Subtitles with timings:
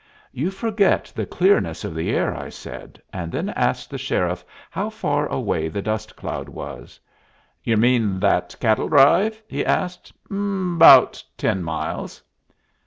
[0.31, 4.89] "You forget the clearness of the air," I said, and then asked the sheriff how
[4.89, 6.99] far away the dust cloud was.
[7.63, 10.11] "Yer mean that cattle drive?" he asked.
[10.27, 12.23] "'Bout ten miles."